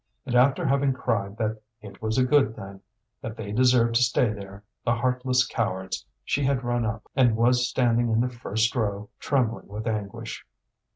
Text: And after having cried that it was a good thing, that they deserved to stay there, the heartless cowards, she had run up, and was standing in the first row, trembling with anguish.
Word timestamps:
And 0.25 0.33
after 0.33 0.65
having 0.65 0.93
cried 0.93 1.37
that 1.37 1.61
it 1.79 2.01
was 2.01 2.17
a 2.17 2.25
good 2.25 2.55
thing, 2.55 2.81
that 3.21 3.37
they 3.37 3.51
deserved 3.51 3.93
to 3.97 4.01
stay 4.01 4.33
there, 4.33 4.63
the 4.83 4.95
heartless 4.95 5.45
cowards, 5.45 6.03
she 6.25 6.43
had 6.43 6.63
run 6.63 6.87
up, 6.87 7.03
and 7.15 7.37
was 7.37 7.69
standing 7.69 8.09
in 8.09 8.19
the 8.19 8.27
first 8.29 8.75
row, 8.75 9.09
trembling 9.19 9.67
with 9.67 9.85
anguish. 9.85 10.43